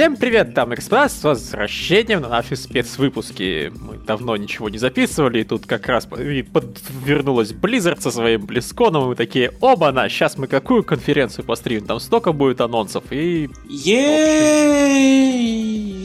[0.00, 3.70] Всем привет, дамы и господа, с возвращением на наши спецвыпуски.
[3.78, 9.08] Мы давно ничего не записывали, и тут как раз подвернулась Blizzard со своим Близконом, и
[9.08, 13.50] мы такие, оба-на, сейчас мы какую конференцию постримим, там столько будет анонсов, и...
[13.68, 14.00] Ей,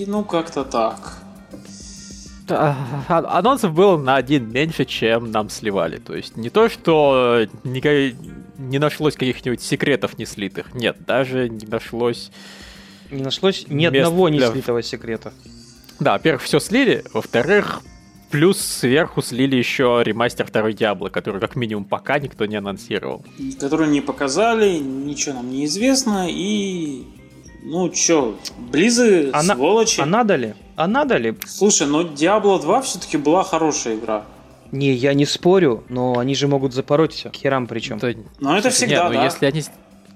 [0.07, 1.19] ну как-то так.
[2.49, 2.75] А,
[3.07, 5.99] анонсов было на один меньше, чем нам сливали.
[5.99, 8.13] То есть не то, что не,
[8.57, 10.73] не нашлось каких-нибудь секретов не слитых.
[10.73, 12.29] Нет, даже не нашлось
[13.11, 15.33] не нашлось ни одного не слитого секрета.
[15.99, 17.81] Да, во-первых, все слили, во-вторых,
[18.29, 23.23] плюс сверху слили еще ремастер второй Диабло, который как минимум пока никто не анонсировал.
[23.59, 27.03] Который не показали, ничего нам не известно, и...
[27.63, 28.35] Ну чё,
[28.71, 29.99] Близы, а сволочи.
[29.99, 30.53] А надо ли?
[30.75, 31.35] А надо ли?
[31.47, 34.25] Слушай, но Diablo 2 все-таки была хорошая игра.
[34.71, 37.31] Не, я не спорю, но они же могут запороть все.
[37.33, 37.97] Херам причем.
[37.97, 39.23] Да, но это всегда, Нет, да.
[39.23, 39.63] если они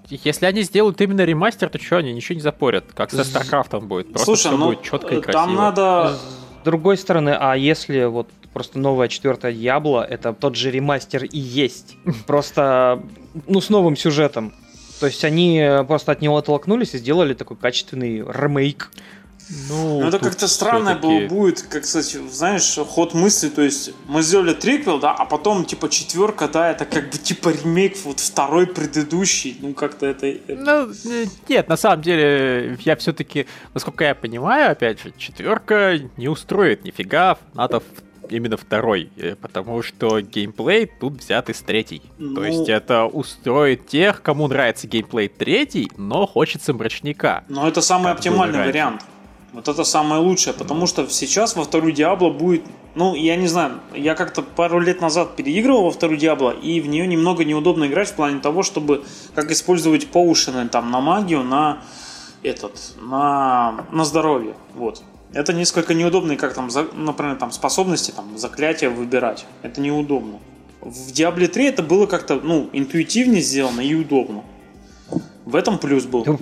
[0.09, 4.07] если они сделают именно ремастер, то что, они ничего не запорят, как со StarCraft будет.
[4.07, 5.45] Просто Слушай, ну, будет четко и красиво.
[5.45, 6.17] Там надо...
[6.61, 11.39] С другой стороны, а если вот просто новая четвертая Диабло, это тот же ремастер и
[11.39, 11.95] есть.
[12.27, 13.01] Просто,
[13.47, 14.53] ну, с новым сюжетом.
[14.99, 18.91] То есть они просто от него оттолкнулись и сделали такой качественный ремейк.
[19.67, 24.21] Ну, ну это как-то странно было будет, как, кстати, знаешь, ход мысли, то есть мы
[24.21, 28.67] сделали триквел, да, а потом, типа, четверка, да, это как бы, типа, ремейк вот второй
[28.67, 30.37] предыдущий, ну, как-то это...
[30.47, 30.91] Ну,
[31.47, 37.37] нет, на самом деле, я все-таки, насколько я понимаю, опять же, четверка не устроит нифига,
[37.53, 37.81] надо
[38.29, 42.03] именно второй, э, потому что геймплей тут взят из третий.
[42.17, 42.35] Ну...
[42.35, 47.43] То есть это устроит тех, кому нравится геймплей третий, но хочется мрачника.
[47.49, 49.03] Но это самый оптимальный вариант.
[49.51, 53.79] Вот это самое лучшее, потому что сейчас во вторую Диабло будет, ну, я не знаю,
[53.95, 58.09] я как-то пару лет назад переигрывал во вторую Диабло, и в нее немного неудобно играть
[58.09, 61.81] в плане того, чтобы как использовать поушены там на магию, на
[62.43, 65.01] этот, на, на здоровье, вот.
[65.33, 69.45] Это несколько неудобно, как там, например, там способности, там, заклятия выбирать.
[69.61, 70.39] Это неудобно.
[70.81, 74.43] В Diablo 3 это было как-то, ну, интуитивнее сделано и удобно.
[75.45, 76.39] В этом плюс был.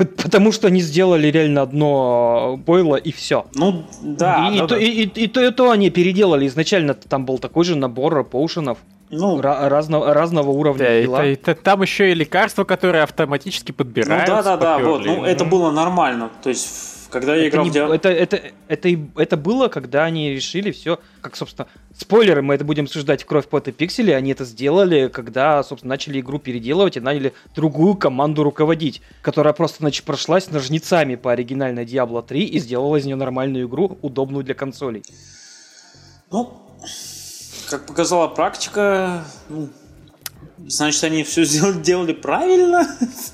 [0.22, 3.46] Потому что они сделали реально одно бойло и все.
[3.54, 4.48] Ну, да.
[4.48, 4.78] И, да, и, да.
[4.78, 6.46] И, и, и, и то, и то они переделали.
[6.46, 8.78] Изначально там был такой же набор поушенов.
[9.10, 10.84] Ну, разного, разного уровня.
[10.84, 14.36] Да, это, это, там еще и лекарства, которые автоматически подбираются.
[14.36, 15.04] Ну да, да, да, вот.
[15.04, 16.30] Ну, это было нормально.
[16.42, 17.94] То есть когда я это играл не, в Diablo...
[17.94, 22.84] это, это, это, это было, когда они решили все, как, собственно, спойлеры, мы это будем
[22.84, 27.00] обсуждать в кровь пот и пиксели, они это сделали, когда, собственно, начали игру переделывать и
[27.00, 32.96] наняли другую команду руководить, которая просто, значит, прошлась ножницами по оригинальной Diablo 3 и сделала
[32.96, 35.02] из нее нормальную игру, удобную для консолей.
[36.30, 36.62] Ну,
[37.68, 39.68] как показала практика, ну,
[40.66, 42.86] Значит, они все сделали, делали правильно?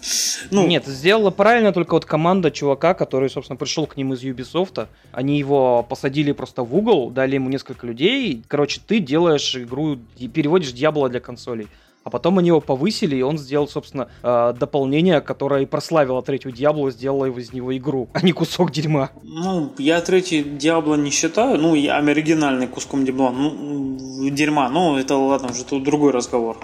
[0.51, 0.67] ну.
[0.67, 4.87] Нет, сделала правильно только вот команда чувака, который, собственно, пришел к ним из Ubisoft.
[5.13, 8.43] Они его посадили просто в угол, дали ему несколько людей.
[8.49, 9.99] Короче, ты делаешь игру,
[10.35, 11.69] переводишь Дьявола для консолей.
[12.07, 16.53] А потом они его повысили, и он сделал, собственно, э, дополнение, которое и прославило третью
[16.53, 19.11] Диабло, сделало из него игру, а не кусок дерьма.
[19.25, 25.17] Ну, я третий Диабло не считаю, ну, я оригинальный куском дерьма, ну, дерьма, ну, это
[25.17, 26.57] ладно, уже тут другой разговор.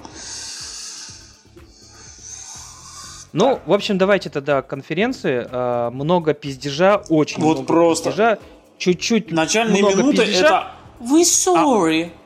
[3.33, 5.47] Ну, в общем, давайте тогда конференции.
[5.51, 8.11] Э, много пиздежа, очень вот много просто.
[8.11, 8.39] пиздежа.
[8.79, 10.47] Чуть-чуть Начальные много минуты пиздежа.
[10.47, 12.07] это «Вы sorry».
[12.07, 12.23] А,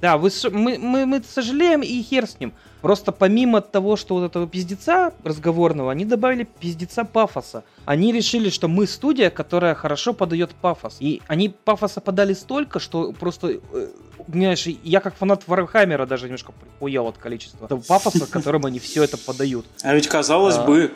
[0.00, 2.54] да, вы, мы, мы, мы сожалеем и хер с ним.
[2.80, 7.64] Просто помимо того, что вот этого пиздеца разговорного, они добавили пиздеца пафоса.
[7.84, 10.96] Они решили, что мы студия, которая хорошо подает пафос.
[11.00, 13.88] И они пафоса подали столько, что просто э,
[14.32, 19.02] знаешь, я как фанат Вархаммера даже немножко прихуел от количества того пафоса, которым они все
[19.02, 19.66] это подают.
[19.82, 20.92] А ведь казалось а, бы...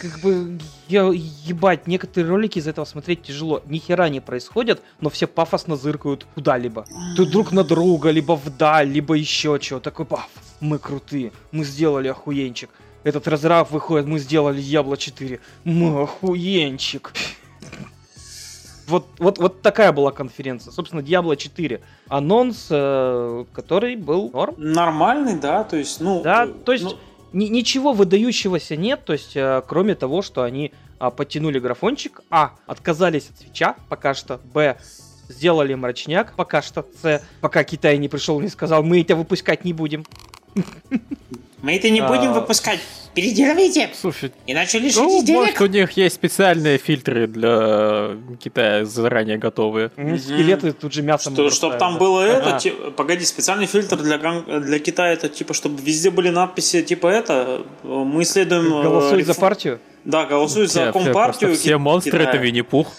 [0.00, 0.58] Как бы,
[0.88, 3.62] я, ебать, некоторые ролики из этого смотреть тяжело.
[3.66, 6.86] Ни хера не происходят, но все пафосно зыркают куда-либо.
[7.16, 9.78] Тут друг на друга, либо вдаль, либо еще чего.
[9.78, 10.30] Такой пафос.
[10.60, 12.70] Мы крутые, мы сделали охуенчик.
[13.02, 15.40] Этот разраб выходит, мы сделали Diablo 4.
[15.64, 17.12] Мы охуенчик.
[18.90, 20.72] Вот, вот, вот такая была конференция.
[20.72, 21.80] Собственно, Diablo 4.
[22.08, 24.54] Анонс, э, который был норм.
[24.58, 26.22] Нормальный, да, то есть, ну...
[26.22, 26.84] Да, то есть...
[26.84, 26.92] Ну...
[27.32, 32.56] Ни, ничего выдающегося нет, то есть, э, кроме того, что они а, подтянули графончик, а,
[32.66, 34.76] отказались от свеча пока что, б,
[35.28, 39.64] сделали мрачняк пока что, с, пока Китай не пришел и не сказал, мы тебя выпускать
[39.64, 40.04] не будем.
[41.62, 42.80] Мы это не будем а, выпускать.
[43.14, 43.90] Переделывайте.
[43.92, 45.40] Слушай, иначе лишитесь ну, денег.
[45.40, 49.90] Может, у них есть специальные фильтры для Китая заранее готовые.
[49.96, 50.18] Mm-hmm.
[50.18, 51.34] Скелеты тут же мясом.
[51.34, 52.58] Что, чтобы там было это, ага.
[52.60, 54.18] типа, погоди, специальный фильтр для,
[54.60, 57.62] для Китая это типа, чтобы везде были надписи типа это.
[57.82, 58.66] Мы исследуем.
[58.66, 59.26] Э, голосуй реф...
[59.26, 59.80] за партию.
[60.04, 61.54] Да, голосуй за компартию.
[61.56, 62.92] Все монстры это Винни-Пух.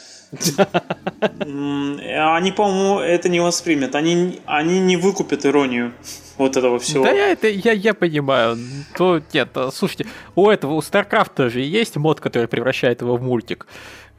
[1.42, 3.96] Они, по-моему, это не воспримут.
[3.96, 5.94] Они, они не выкупят иронию
[6.38, 7.04] вот этого всего.
[7.04, 8.58] Да, я, это, я, я понимаю.
[8.98, 13.22] То, нет, а, слушайте, у этого, у StarCraft же есть мод, который превращает его в
[13.22, 13.68] мультик.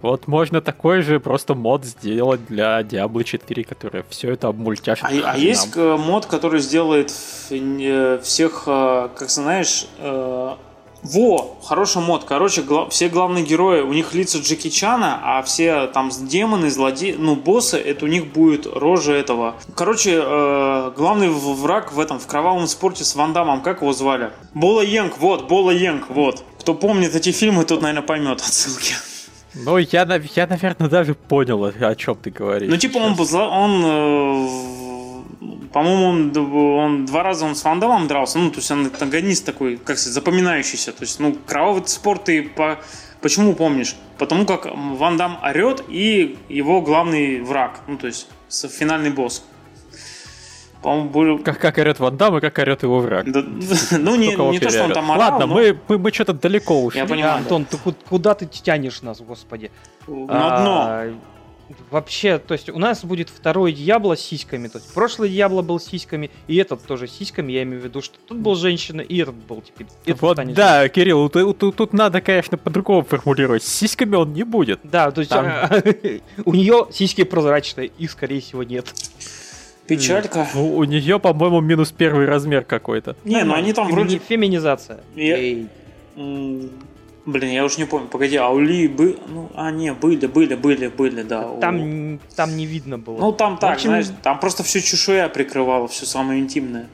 [0.03, 5.05] Вот можно такой же просто мод сделать для Diablo 4, который все это обмультяшит.
[5.05, 7.13] А, а есть э, мод, который сделает
[7.51, 9.87] э, всех, э, как знаешь,
[11.03, 12.25] во, хороший мод.
[12.25, 17.17] Короче, гла- все главные герои, у них лица Джеки Чана, а все там демоны, злодеи,
[17.19, 19.57] ну, боссы, это у них будет рожа этого.
[19.75, 24.31] Короче, э, главный враг в этом, в кровавом спорте с Ван Дамом, как его звали?
[24.55, 26.45] Бола Йенг, вот, Бола Йенг, вот.
[26.61, 28.95] Кто помнит эти фильмы, тот, наверное, поймет отсылки.
[29.55, 30.03] Ну, я,
[30.35, 32.71] я, наверное, даже понял, о чем ты говоришь.
[32.71, 34.49] Ну, типа, он, он э,
[35.73, 39.77] по-моему, он, он два раза он с Вандамом дрался, ну, то есть он антагонист такой,
[39.77, 40.93] как сказать, запоминающийся.
[40.93, 42.79] То есть, ну, кровавый спорт ты по...
[43.21, 43.97] Почему помнишь?
[44.19, 49.45] Потому как Ван Дам орет и его главный враг, ну, то есть финальный босс.
[50.83, 51.39] По-моему, был...
[51.39, 53.31] Как, как орет Ван Дам и как орет его враг.
[53.31, 53.43] Да,
[53.99, 55.55] ну, не, не то, что он там орал, Ладно, но...
[55.55, 57.01] мы, мы, мы что-то далеко ушли.
[57.01, 57.79] Я понимаю, Антон, ты
[58.09, 59.71] куда ты тянешь нас, господи?
[60.07, 61.15] На дно.
[61.91, 64.69] Вообще, то есть у нас будет второй Дьябло с сиськами.
[64.69, 67.53] То есть прошлый Дьябло был с сиськами, и этот тоже с сиськами.
[67.53, 69.87] Я имею в виду, что тут был женщина, и этот был теперь.
[70.07, 70.89] Этот вот, да, женщиной.
[70.89, 73.63] Кирилл, тут, тут, тут надо, конечно, по-другому формулировать.
[73.63, 74.81] С сиськами он не будет.
[74.83, 75.47] Да, то есть Там...
[76.45, 78.93] у нее сиськи прозрачные, их, скорее всего, нет.
[79.87, 80.49] Печалька.
[80.55, 83.17] Ну, у нее, по-моему, минус первый размер какой-то.
[83.25, 84.19] Не, ну они там вроде...
[84.19, 85.01] Феминизация.
[87.25, 88.09] Блин, я уже не помню.
[88.09, 89.17] Погоди, а у Лилит...
[89.29, 91.49] Ну, а, не, были, были, были, были, да.
[91.61, 92.19] Там, у...
[92.35, 93.19] там не видно было.
[93.19, 93.91] Ну, там так, общем...
[93.91, 96.89] знаешь, там просто все чешуя прикрывало, все самое интимное.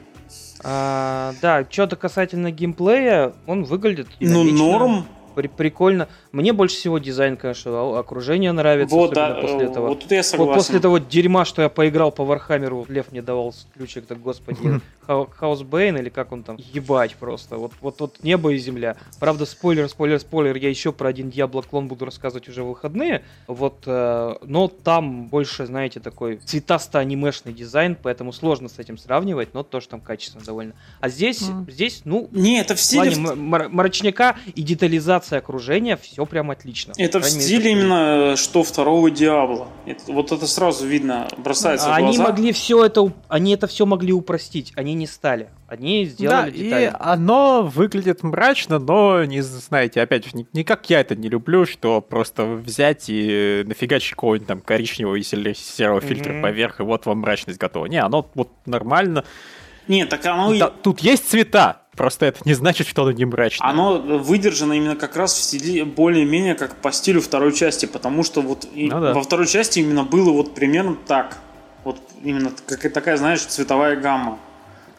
[0.63, 4.07] А, да, что-то касательно геймплея, он выглядит...
[4.19, 6.09] Ну, норм при, прикольно.
[6.31, 8.95] Мне больше всего дизайн, конечно, окружение нравится.
[8.95, 9.87] Вот, да, после этого.
[9.87, 10.49] Вот тут я согласен.
[10.51, 14.79] Вот после того дерьма, что я поиграл по Вархаммеру, Лев мне давал ключик, так господи,
[15.07, 17.57] Хаусбейн или как он там, ебать просто.
[17.57, 18.95] Вот, вот, вот небо и земля.
[19.19, 23.23] Правда, спойлер, спойлер, спойлер, я еще про один Диабло клон буду рассказывать уже в выходные.
[23.47, 29.63] Вот, э, но там больше, знаете, такой цветасто-анимешный дизайн, поэтому сложно с этим сравнивать, но
[29.63, 30.73] тоже там качественно довольно.
[30.99, 31.71] А здесь, mm.
[31.71, 33.11] здесь, ну, не, это в стиле...
[33.11, 36.93] В плане мрачняка и детализация окружения, все прям отлично.
[36.97, 39.67] Это в стиле мере, именно что второго Диабла.
[39.85, 42.23] Это, вот это сразу видно, бросается они в глаза.
[42.23, 45.49] Они могли все это, они это все могли упростить, они не стали.
[45.67, 46.83] Они сделали да, детали.
[46.85, 51.29] и оно выглядит мрачно, но, не знаете, опять же, не, не как я это не
[51.29, 56.07] люблю, что просто взять и нафигачить какого-нибудь там коричневого или серого mm-hmm.
[56.07, 57.85] фильтра поверх, и вот вам мрачность готова.
[57.85, 59.25] Не, оно вот нормально.
[59.87, 60.57] Нет, так оно...
[60.57, 63.67] Да, тут есть цвета, Просто это не значит, что оно не мрачное.
[63.67, 68.41] Оно выдержано именно как раз в стиле более-менее как по стилю второй части, потому что
[68.41, 69.13] вот ну, да.
[69.13, 71.39] во второй части именно было вот примерно так.
[71.83, 74.39] Вот именно как такая, знаешь, цветовая гамма.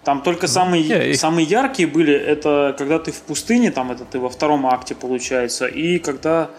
[0.04, 4.18] Там только самые, yeah, самые яркие были, это когда ты в пустыне, там это ты
[4.18, 6.50] во втором акте получается, и когда,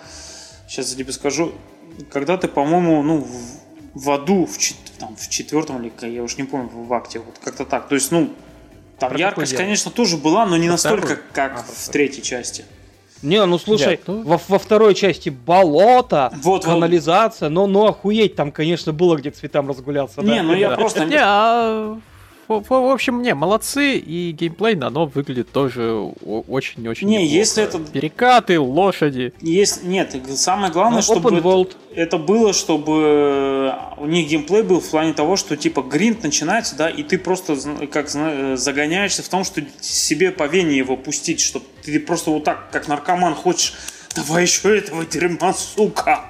[0.68, 1.52] сейчас я тебе скажу,
[2.10, 3.30] когда ты, по-моему, ну, в,
[3.94, 4.58] в аду, в,
[4.98, 7.88] там, в четвертом или, я уж не помню, в акте, вот как-то так.
[7.88, 8.32] То есть, ну,
[9.02, 11.24] там Про яркость, конечно, тоже была, но не Про настолько, вторую?
[11.34, 12.66] как а, в третьей части.
[13.24, 17.56] Не, ну слушай, да, во, во второй части болото, вот, канализация, вот.
[17.56, 20.22] но, но охуеть там, конечно, было где цветам разгуляться.
[20.22, 20.44] Не, да.
[20.44, 20.76] ну я да.
[20.76, 21.06] просто...
[21.06, 21.98] Не, а
[22.60, 27.34] в, в общем, не, молодцы, и геймплей на оно выглядит тоже очень-очень Не, неплохо.
[27.34, 27.80] если это...
[27.80, 29.34] Перекаты, лошади.
[29.40, 34.90] Есть, нет, самое главное, ну, чтобы это, это было, чтобы у них геймплей был в
[34.90, 37.56] плане того, что типа гринд начинается, да, и ты просто
[37.88, 42.70] как загоняешься в том, что себе по вене его пустить, чтобы ты просто вот так,
[42.72, 43.74] как наркоман, хочешь,
[44.16, 46.26] давай еще этого дерьма, сука.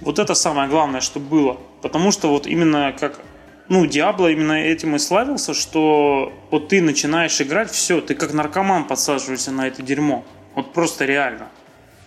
[0.00, 1.56] Вот это самое главное, что было.
[1.80, 3.20] Потому что вот именно как
[3.68, 8.84] ну, Диабло именно этим и славился, что вот ты начинаешь играть, все, ты как наркоман
[8.84, 10.24] подсаживаешься на это дерьмо.
[10.54, 11.48] Вот просто реально.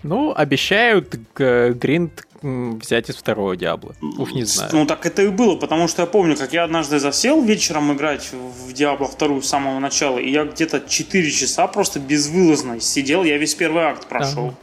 [0.04, 3.96] Ну, обещают гринд взять из второго Диабло.
[4.18, 4.72] Уж не знаю.
[4.74, 8.32] Ну, так это и было, потому что я помню, как я однажды засел вечером играть
[8.34, 13.38] в Диабло вторую с самого начала, и я где-то 4 часа просто безвылазно сидел, я
[13.38, 14.48] весь первый акт прошел.
[14.48, 14.56] Ага.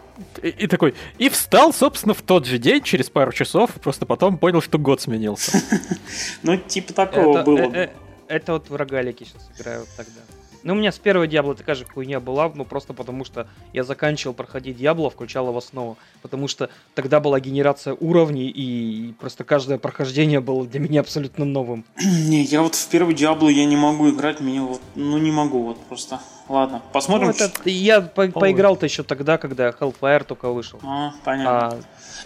[0.43, 4.39] И, и такой, и встал, собственно, в тот же день, через пару часов, просто потом
[4.39, 5.63] понял, что год сменился.
[6.43, 7.59] Ну, типа такого было.
[7.59, 7.91] Э, э,
[8.29, 10.21] это вот в рогалике сейчас играю тогда.
[10.63, 13.85] Ну, у меня с первого Диабло такая же хуйня была, ну, просто потому что я
[13.85, 15.97] заканчивал проходить Диабло, включал его снова.
[16.21, 21.85] Потому что тогда была генерация уровней, и просто каждое прохождение было для меня абсолютно новым.
[21.97, 25.63] Не, я вот в первый Диабло я не могу играть, мне вот, ну, не могу
[25.63, 26.21] вот просто.
[26.49, 27.29] Ладно, посмотрим.
[27.29, 30.81] Ну, это, я по поиграл-то еще тогда, когда Hellfire только вышел.
[30.83, 31.69] А, понятно.
[31.69, 31.81] А,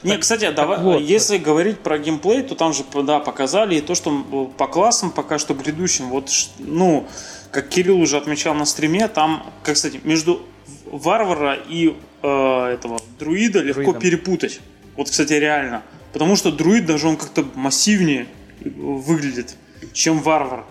[0.05, 1.01] не, кстати, давай, вот.
[1.01, 5.39] если говорить про геймплей, то там же, да, показали и то, что по классам пока
[5.39, 7.07] что грядущим, вот, ну,
[7.51, 10.43] как Кирилл уже отмечал на стриме, там, как, кстати, между
[10.87, 14.01] варвара и э, этого друида легко Друидом.
[14.01, 14.61] перепутать.
[14.97, 15.83] Вот, кстати, реально.
[16.13, 18.27] Потому что друид даже он как-то массивнее
[18.61, 19.57] выглядит,
[19.93, 20.65] чем варвар.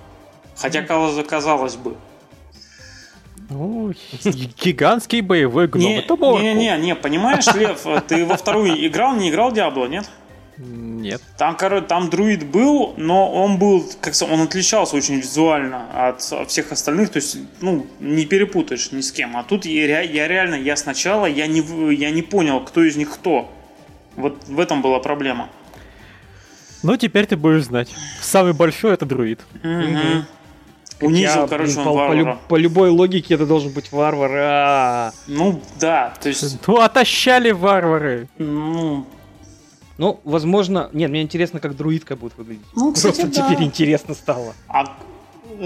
[0.56, 1.98] Хотя, казалось бы.
[3.52, 3.94] Ну,
[4.64, 5.84] гигантский боевой гном.
[5.84, 10.10] Не, это не, не, не, понимаешь, Лев, ты во вторую играл, не играл Диабло, нет?
[10.58, 11.22] Нет.
[11.38, 16.72] Там, короче, там друид был, но он был, как он отличался очень визуально от, всех
[16.72, 19.36] остальных, то есть, ну, не перепутаешь ни с кем.
[19.36, 21.62] А тут я, я реально, я сначала, я не,
[21.94, 23.52] я не понял, кто из них кто.
[24.16, 25.50] Вот в этом была проблема.
[26.84, 27.90] Ну, теперь ты будешь знать.
[28.22, 29.40] Самый большой это друид.
[29.64, 30.26] Угу.
[31.02, 32.34] Унизил, я, короче, он по, варвара.
[32.34, 34.32] По, по любой логике это должен быть варвар.
[34.32, 35.12] А-а-а.
[35.28, 36.60] Ну, да, то есть...
[36.68, 38.28] Ну, отощали варвары.
[38.38, 39.06] Ну,
[39.98, 40.90] ну, возможно...
[40.94, 42.66] Нет, мне интересно, как друидка будет выглядеть.
[42.76, 43.50] Ну, кстати, Просто да.
[43.50, 44.54] теперь интересно стало.
[44.68, 44.86] А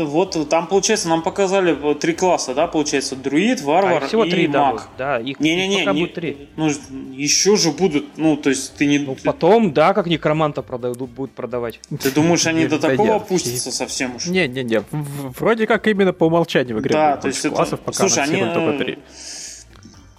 [0.04, 4.48] вот там, получается, нам показали три класса, да, получается, друид, варвар а, всего и три,
[4.48, 4.90] маг.
[4.98, 6.50] Да, их не-не-не, пока не, будет три.
[6.56, 6.70] Ну,
[7.14, 9.00] еще же будут, ну, то есть ты не...
[9.00, 11.80] Ну, потом, да, как некроманта продают, будут продавать.
[12.02, 14.26] Ты думаешь, они до такого опустятся совсем уж?
[14.26, 18.54] Не-не-не, вроде как именно по умолчанию в игре Да, то есть классов, пока Слушай, они...
[18.54, 19.00] только три.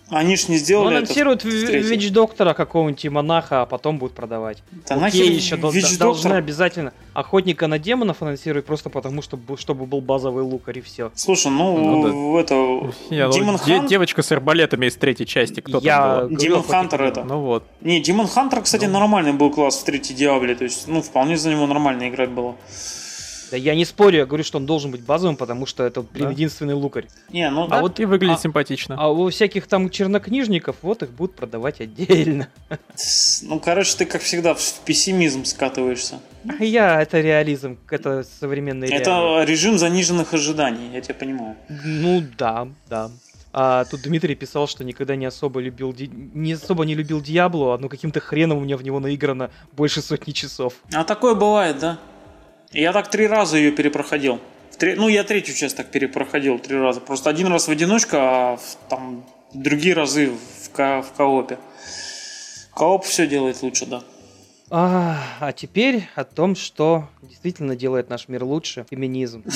[0.09, 4.63] Они ж не сделали ну, анонсируют Вич Доктора какого-нибудь и монаха, а потом будут продавать.
[4.89, 9.87] Да Окей, нахер еще Вич должны обязательно охотника на демонов анонсировать просто потому, чтобы, чтобы
[9.87, 11.11] был базовый лукарь и все.
[11.15, 12.41] Слушай, ну, ну да.
[12.41, 12.55] это...
[13.11, 13.87] Не, ну, Хан...
[13.87, 15.99] Девочка с арбалетами из третьей части, кто Я...
[15.99, 16.37] там был?
[16.37, 17.25] Демон Хантер это.
[17.25, 17.65] Ну вот.
[17.81, 18.93] Не, Демон Хантер, кстати, ну.
[18.93, 22.55] нормальный был класс в третьей Диабле, то есть, ну, вполне за него нормально играть было.
[23.51, 26.31] Да я не спорю, я говорю, что он должен быть базовым, потому что это да?
[26.31, 27.07] единственный лукарь.
[27.31, 27.81] Не, ну а да.
[27.81, 28.97] вот и выглядит а, симпатично.
[28.99, 32.49] А у всяких там чернокнижников, вот их будут продавать отдельно.
[33.43, 36.21] Ну, короче, ты как всегда в пессимизм скатываешься.
[36.61, 39.51] Я, это реализм, это современный Это реализм.
[39.51, 41.57] режим заниженных ожиданий, я тебя понимаю.
[41.69, 43.11] Ну да, да.
[43.59, 47.89] А тут Дмитрий писал, что никогда не особо любил не особо не любил Диабло, но
[47.89, 50.75] каким-то хреном у меня в него наиграно больше сотни часов.
[50.93, 51.99] А такое бывает, да?
[52.73, 54.41] Я так три раза ее перепроходил.
[54.79, 57.01] Три, ну, я третью часть так перепроходил три раза.
[57.01, 60.33] Просто один раз в одиночку, а в, там другие разы
[60.63, 61.59] в, ко, в коопе.
[62.75, 64.03] Кооп все делает лучше, да.
[64.69, 68.85] А, а теперь о том, что действительно делает наш мир лучше.
[68.91, 69.43] Феминизм.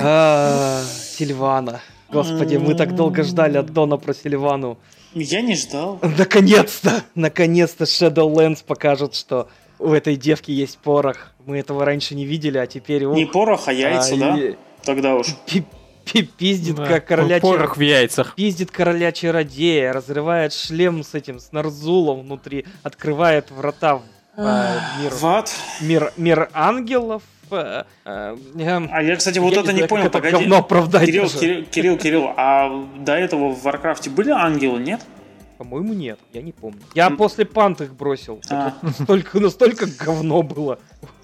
[0.00, 1.80] А, Сильвана.
[2.08, 4.78] Господи, мы так долго ждали от Дона про Сильвану.
[5.12, 5.98] Я не ждал.
[6.02, 7.02] Наконец-то!
[7.16, 11.32] Наконец-то Shadowlands покажет, что у этой девки есть порох.
[11.46, 13.04] Мы этого раньше не видели, а теперь...
[13.04, 14.38] Ух, не порох, а яйца, а, да?
[14.38, 14.54] И...
[14.84, 15.28] Тогда уж.
[16.38, 17.40] Пиздит да, как короля...
[17.40, 18.34] Порох в яйцах.
[18.34, 24.02] Пиздит короля чародея, разрывает шлем с этим, с Нарзулом внутри, открывает врата в
[24.36, 25.12] э, мир...
[25.20, 25.52] Ват?
[25.82, 28.36] Мир, мир ангелов, э, э,
[28.90, 30.44] а я, кстати, вот я это не, знаю, понял, погоди.
[31.06, 35.02] Кирилл, Кирилл, Кирилл, Кирилл, а до этого в Варкрафте были ангелы, нет?
[35.58, 36.80] По-моему, нет, я не помню.
[36.94, 38.40] Я после панд их бросил.
[38.48, 38.74] А.
[38.80, 40.78] Настолько, настолько говно было.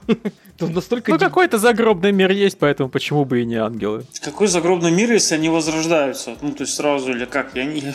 [0.61, 1.13] настолько...
[1.13, 4.05] Ну, какой-то загробный мир есть, поэтому почему бы и не ангелы?
[4.23, 6.37] Какой загробный мир, если они возрождаются?
[6.43, 7.55] Ну, то есть сразу или как?
[7.55, 7.95] Я не...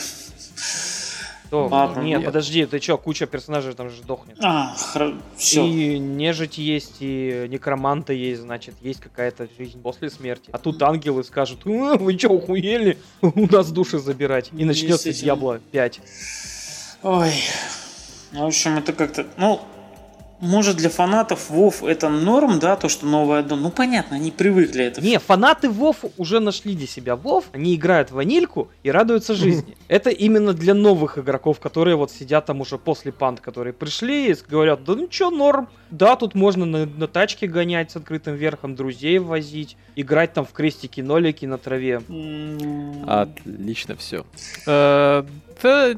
[1.49, 1.67] Что?
[1.67, 4.37] Ладно, нет, нет, подожди, ты что, куча персонажей там же дохнет.
[4.39, 5.15] А, хр...
[5.35, 5.65] все.
[5.65, 10.51] И нежить есть, и некроманты есть, значит, есть какая-то жизнь после смерти.
[10.51, 12.99] А тут ангелы скажут, «А, вы что, охуели?
[13.21, 14.51] У нас души забирать.
[14.55, 16.01] И начнется Diablo 5.
[17.01, 17.33] Ой.
[18.31, 19.25] В общем, это как-то...
[19.37, 19.59] Ну,
[20.41, 23.61] может, для фанатов Вов это норм, да, то, что новое аддон.
[23.61, 25.01] Ну, понятно, они привыкли это.
[25.01, 29.77] Не, фанаты Вов уже нашли для себя Вов, они играют в ванильку и радуются жизни.
[29.87, 34.35] Это именно для новых игроков, которые вот сидят там уже после панд, которые пришли и
[34.47, 35.67] говорят, да ну чё, норм.
[35.91, 40.51] Да, тут можно на, на тачке гонять с открытым верхом, друзей возить, играть там в
[40.51, 42.01] крестики-нолики на траве.
[43.07, 44.25] Отлично все.
[44.67, 45.23] Э,
[45.63, 45.93] да,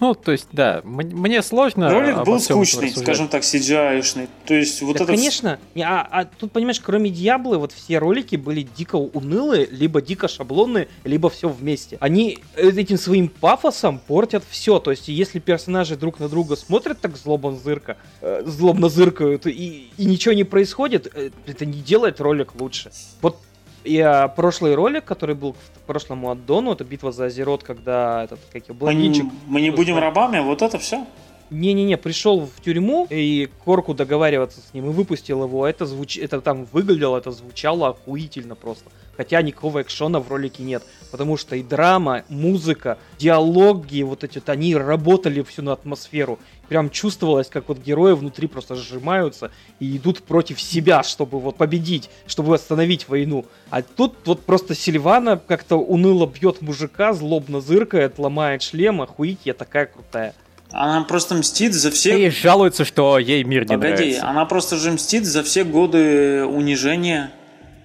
[0.00, 1.90] ну, то есть, да, мне сложно.
[1.90, 4.28] Ролик был скучный, скажем так, CGI-шный.
[4.46, 5.12] То есть, вот да, это.
[5.12, 5.58] Конечно.
[5.76, 10.88] А, а тут, понимаешь, кроме Диаблы, вот все ролики были дико унылые, либо дико шаблонные,
[11.04, 11.96] либо все вместе.
[12.00, 14.78] Они этим своим пафосом портят все.
[14.78, 19.90] То есть, если персонажи друг на друга смотрят так злобно зырка, э, злобно зыркают, и,
[19.96, 22.90] и ничего не происходит, э, это не делает ролик лучше.
[23.20, 23.38] Вот
[23.84, 28.40] И а, прошлый ролик, который был в прошлому аддону, это битва за Азерот, когда этот,
[28.52, 29.26] как я, блондинчик...
[29.46, 31.06] Мы не будем рабами, вот это все?
[31.50, 35.66] Не-не-не, пришел в тюрьму, и Корку договариваться с ним, и выпустил его.
[35.66, 36.18] Это, звуч...
[36.18, 38.90] это там выглядело, это звучало охуительно просто.
[39.16, 40.82] Хотя никакого экшона в ролике нет.
[41.10, 46.38] Потому что и драма, музыка, диалоги, вот эти вот, они работали всю на атмосферу.
[46.68, 52.10] Прям чувствовалось, как вот герои внутри просто сжимаются и идут против себя, чтобы вот победить,
[52.26, 53.44] чтобы остановить войну.
[53.70, 59.54] А тут вот просто Сильвана как-то уныло бьет мужика, злобно зыркает, ломает шлем, охуеть, я
[59.54, 60.34] такая крутая.
[60.74, 62.26] Она просто мстит за все...
[62.26, 64.28] И жалуется, что ей мир не Погоди, нравится.
[64.28, 67.30] она просто же мстит за все годы унижения.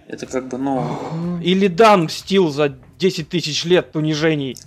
[0.07, 1.39] Это как бы, ну...
[1.41, 4.57] Или Дан мстил за 10 тысяч лет унижений.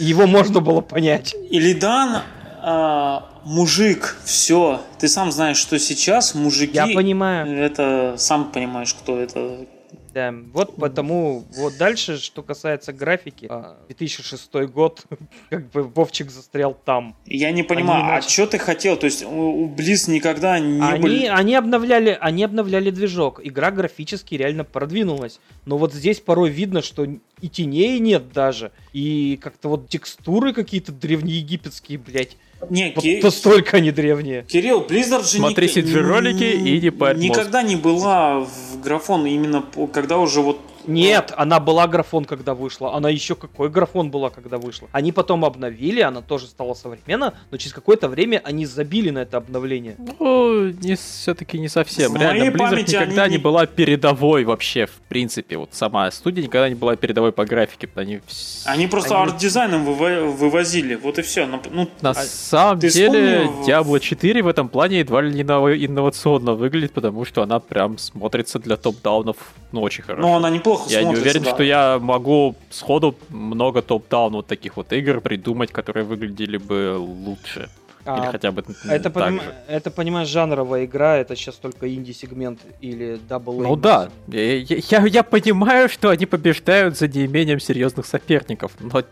[0.00, 1.36] Его можно было понять.
[1.50, 2.22] Или Дан
[2.60, 4.82] а, мужик, все.
[4.98, 6.74] Ты сам знаешь, что сейчас мужики...
[6.74, 7.56] Я понимаю.
[7.56, 9.66] Это сам понимаешь, кто это
[10.14, 13.50] да, вот потому, вот дальше, что касается графики,
[13.88, 15.04] 2006 а, год,
[15.50, 17.16] как бы Вовчик застрял там.
[17.26, 18.96] Я не понимаю, а что ты хотел?
[18.96, 21.26] То есть у Близ никогда не они, были...
[21.26, 27.06] Они обновляли, они обновляли движок, игра графически реально продвинулась, но вот здесь порой видно, что
[27.44, 32.38] и теней нет даже, и как-то вот текстуры какие-то древнеегипетские, блядь.
[32.70, 33.28] Не, вот Ки...
[33.28, 34.44] столько они древние.
[34.44, 35.76] Кирилл, Blizzard же Смотри ник...
[35.76, 41.86] CG-ролики и не Никогда не была в графон именно когда уже вот нет, она была
[41.86, 42.94] графон, когда вышла.
[42.94, 44.88] Она еще какой графон была, когда вышла.
[44.92, 49.36] Они потом обновили, она тоже стала современна, но через какое-то время они забили на это
[49.36, 49.96] обновление.
[50.18, 52.12] Ну, не, все-таки не совсем.
[52.12, 53.36] В Реально, Blizzard никогда они...
[53.36, 55.56] не была передовой вообще, в принципе.
[55.56, 57.88] Вот сама студия никогда не была передовой по графике.
[57.94, 58.20] Они,
[58.64, 59.30] они просто они...
[59.30, 61.46] арт-дизайном вывозили, вот и все.
[61.46, 63.66] Ну, на а самом деле, вспомнил...
[63.66, 68.58] Diablo 4 в этом плане едва ли не инновационно выглядит, потому что она прям смотрится
[68.58, 69.36] для top-down ов
[69.74, 70.22] ну, очень хорошо.
[70.22, 71.50] Но она неплохо Я смотрится, не уверен, да.
[71.50, 77.68] что я могу сходу много top-down вот таких вот игр придумать, которые выглядели бы лучше.
[78.06, 79.40] А, или хотя бы это, поним...
[79.66, 85.22] это, понимаешь, жанровая игра, это сейчас только инди-сегмент или double Ну да, я, я, я
[85.22, 89.02] понимаю, что они побеждают за неимением серьезных соперников, но...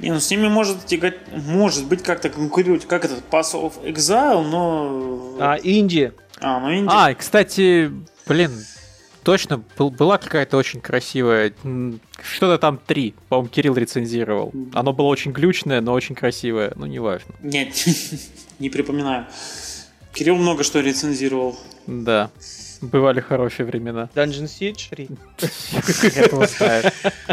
[0.00, 4.42] Не, ну с ними может, тягать, может быть как-то конкурировать, как этот Pass of Exile,
[4.42, 5.36] но...
[5.38, 6.12] А, инди.
[6.40, 6.88] А, ну инди.
[6.90, 7.92] А, кстати,
[8.26, 8.50] блин,
[9.22, 11.52] точно был, была какая-то очень красивая.
[12.22, 14.52] Что-то там три, по-моему, Кирилл рецензировал.
[14.72, 16.72] Оно было очень глючное, но очень красивое.
[16.76, 17.34] Ну, неважно.
[17.42, 17.74] Нет,
[18.58, 19.26] не припоминаю.
[20.12, 21.58] Кирилл много что рецензировал.
[21.86, 22.30] Да.
[22.80, 24.08] Бывали хорошие времена.
[24.14, 25.08] Dungeon Siege 3.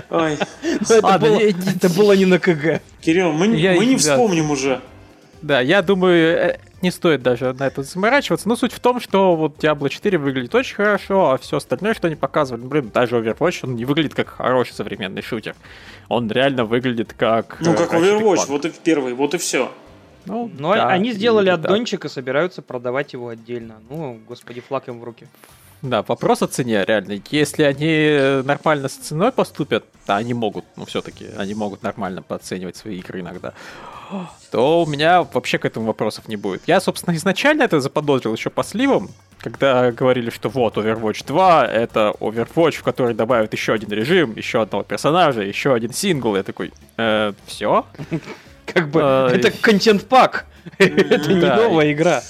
[0.10, 0.38] Ой.
[0.62, 2.82] Это было не на КГ.
[3.02, 4.82] Кирилл, мы не вспомним уже.
[5.42, 8.48] Да, я думаю, э, не стоит даже на это заморачиваться.
[8.48, 12.08] Но суть в том, что вот Diablo 4 выглядит очень хорошо, а все остальное, что
[12.08, 15.56] они показывали, ну, блин, даже Overwatch, он не выглядит как хороший современный шутер.
[16.08, 17.58] Он реально выглядит как...
[17.60, 19.72] Ну, как Overwatch, вот и первый, вот и все.
[20.26, 23.76] Ну, Но да, они сделали аддончик и собираются продавать его отдельно.
[23.90, 25.28] Ну, господи, флаг им в руки.
[25.82, 27.22] Да, вопрос о цене реально.
[27.30, 32.76] Если они нормально с ценой поступят, да, они могут, ну все-таки, они могут нормально пооценивать
[32.76, 33.54] свои игры иногда
[34.52, 36.62] то у меня вообще к этому вопросов не будет.
[36.68, 42.14] Я, собственно, изначально это заподозрил еще по сливам, когда говорили, что вот Overwatch 2 это
[42.20, 46.36] Overwatch, в который добавят еще один режим, еще одного персонажа, еще один сингл.
[46.36, 47.86] Я такой, э, все?
[48.66, 50.46] Как бы, это контент-пак,
[50.78, 52.22] это не новая игра.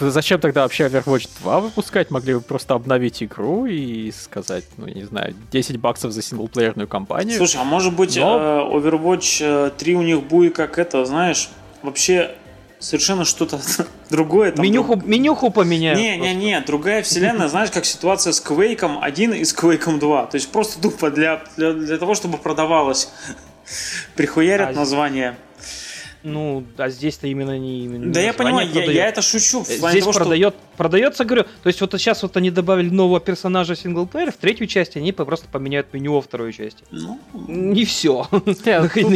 [0.00, 2.10] Зачем тогда вообще Overwatch 2 выпускать?
[2.10, 7.36] Могли бы просто обновить игру и сказать, ну, не знаю, 10 баксов за синглплеерную кампанию.
[7.36, 8.38] Слушай, а может быть Но...
[8.38, 11.50] Э, Overwatch 3 э, у них будет как это, знаешь,
[11.82, 12.34] вообще
[12.82, 13.60] совершенно что-то
[14.10, 14.52] другое.
[14.52, 15.06] Там менюху, друг...
[15.06, 15.98] менюху поменяют.
[15.98, 20.26] Не, не, не, другая вселенная, знаешь, как ситуация с Quake 1 и с Quake 2.
[20.26, 23.10] То есть просто тупо для, для, для того, чтобы продавалось.
[24.16, 25.36] Прихуярят а, название.
[26.22, 28.12] Ну, а здесь-то именно не именно.
[28.12, 29.64] Да я понимаю, я, я это шучу.
[29.64, 30.76] здесь того, продает, что...
[30.76, 31.44] продается, говорю.
[31.62, 35.46] То есть вот сейчас вот они добавили нового персонажа синглплеера, в третью часть они просто
[35.48, 36.84] поменяют меню во второй части.
[36.90, 38.26] Ну, не все.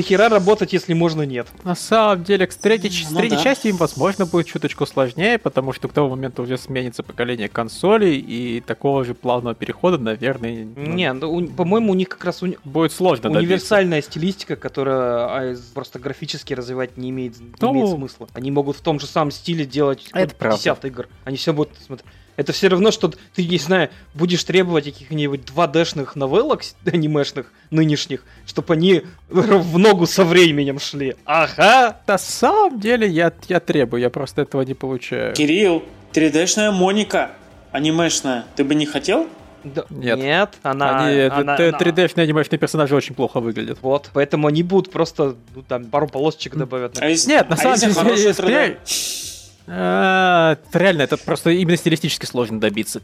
[0.06, 1.46] Нахера работать, если можно нет?
[1.64, 5.88] На самом деле, с третьей, ну третьей части им, возможно, будет чуточку сложнее, потому что
[5.88, 10.64] к тому моменту уже сменится поколение консолей, и такого же плавного перехода, наверное...
[10.64, 16.54] Не, ну, по-моему, у них как раз будет сложно универсальная стилистика, которая а, просто графически
[16.54, 18.28] развивать не имеет, не ну, имеет смысла.
[18.34, 21.08] Они могут в том же самом стиле делать это 50 игр.
[21.24, 22.10] Они все будут смотреть.
[22.36, 28.74] Это все равно, что ты, не знаю, будешь требовать каких-нибудь 2D-шных новеллок анимешных нынешних, чтобы
[28.74, 31.16] они в ногу со временем шли.
[31.24, 32.00] Ага!
[32.06, 35.34] На самом деле я, я требую, я просто этого не получаю.
[35.34, 35.82] Кирилл,
[36.12, 37.32] 3D-шная Моника
[37.72, 39.28] анимешная, ты бы не хотел?
[39.74, 40.18] Да, Нет.
[40.18, 41.06] нет, она...
[41.06, 43.78] Они, она- т- она- 3D-шные анимешные персонажи очень плохо выглядят.
[43.82, 46.98] Вот, поэтому они будут просто, ну, там, пару полосочек добавят.
[47.00, 48.76] А если- Нет, на а самом деле, хороший если 3D?
[49.68, 53.00] А, Реально, это просто именно стилистически сложно добиться.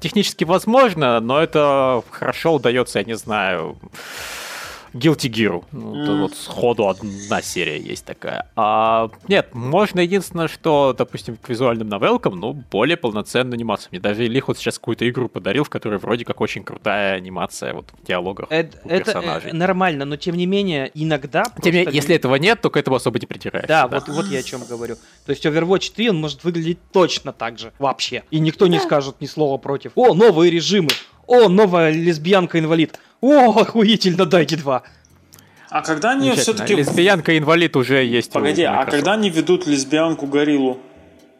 [0.00, 3.76] Технически возможно, но это хорошо удается, я не знаю,
[4.96, 5.64] Guilty Gear.
[5.72, 8.48] Ну, это вот сходу одна серия есть такая.
[8.56, 13.88] А, нет, можно единственное, что, допустим, к визуальным новелкам, ну, более полноценную анимацию.
[13.92, 17.74] Мне даже Ильих вот сейчас какую-то игру подарил, в которой вроде как очень крутая анимация
[17.74, 19.50] вот в диалогах Это, у это, персонажей.
[19.50, 21.44] э, нормально, но тем не менее, иногда...
[21.62, 23.68] Тем не менее, если этого нет, то к этому особо не притираешься.
[23.68, 24.96] Да, Вот, вот я о чем говорю.
[25.24, 27.72] То есть Overwatch 3, он может выглядеть точно так же.
[27.78, 28.22] Вообще.
[28.30, 29.92] И никто не скажет ни слова против.
[29.94, 30.88] О, новые режимы.
[31.26, 32.98] О, новая лесбиянка-инвалид.
[33.20, 34.82] О, охуительно, дайте два.
[35.68, 36.74] А когда они все-таки...
[36.74, 38.30] Лесбиянка-инвалид уже есть.
[38.30, 40.78] у Погоди, а когда они ведут лесбиянку-гориллу?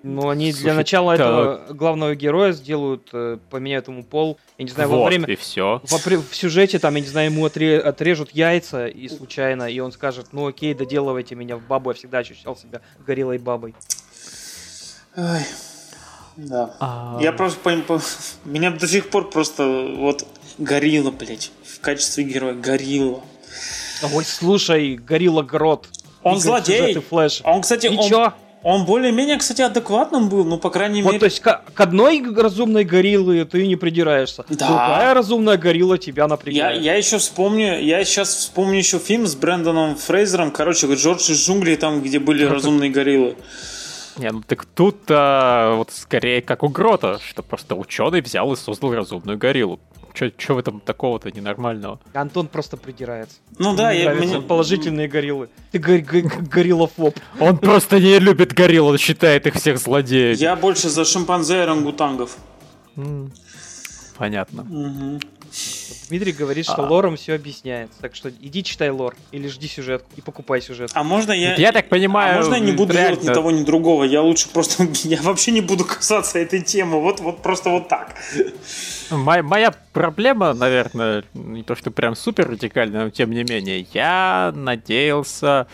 [0.03, 1.27] Ну, они для Слушай, начала так.
[1.27, 4.39] этого главного героя сделают, э, поменяют ему пол.
[4.57, 5.27] Я не знаю, во вот, время...
[5.27, 5.81] и все.
[5.83, 9.91] Во в сюжете там, я не знаю, ему отре- отрежут яйца и случайно, и он
[9.91, 13.75] скажет, ну окей, доделывайте меня в бабу, я всегда ощущал себя гориллой бабой.
[15.17, 15.45] Ай,
[16.37, 16.75] Да.
[16.81, 17.19] А.
[17.21, 18.01] Я просто пойм- по-
[18.45, 20.27] Меня до сих пор просто вот
[20.59, 23.23] горилла, блядь, в качестве героя горилла.
[24.13, 25.89] Ой, слушай, горилла Гродд.
[26.23, 26.95] Он злодей.
[27.01, 27.41] Флэш.
[27.45, 28.33] Он, кстати, И он, чё?
[28.63, 31.21] он более-менее, кстати, адекватным был, ну, по крайней Вот, мере...
[31.21, 34.45] то есть к, к одной разумной гориллы ты не придираешься.
[34.51, 34.67] Да.
[34.67, 36.83] Другая разумная горилла тебя Я, напрягает.
[36.83, 41.77] я еще вспомню, я сейчас вспомню еще фильм с Брэндоном Фрейзером, короче, Джордж из джунглей,
[41.77, 43.37] там, где были разумные гориллы.
[44.19, 48.57] Не, ну так тут а, вот скорее как у Грота, что просто ученый взял и
[48.57, 49.79] создал разумную гориллу.
[50.15, 52.01] Че в этом такого-то ненормального?
[52.15, 53.37] Антон просто придирается.
[53.59, 55.51] Ну да, Ему я, нравятся мне- положительные гориллы.
[55.73, 57.15] Ты гор- го- гориллофоб.
[57.39, 60.37] Он просто не любит горилл, он считает их всех злодеями.
[60.39, 62.39] я больше за шимпанзе и орангутангов.
[64.19, 64.67] Понятно.
[66.09, 66.89] Дмитрий говорит, что А.
[66.89, 68.01] лором все объясняется.
[68.01, 70.91] Так что иди читай лор или жди сюжет и покупай сюжет.
[70.95, 71.55] А можно я...
[71.55, 74.05] Я так понимаю, а можно я не буду реально- делать ни того, ни другого?
[74.05, 74.87] Я лучше просто...
[75.05, 77.01] Я вообще не буду касаться этой темы.
[77.01, 78.15] Вот, вот просто вот так.
[79.11, 84.53] Моя, моя проблема, наверное, не то что прям супер радикальная, но тем не менее, я
[84.55, 85.67] надеялся,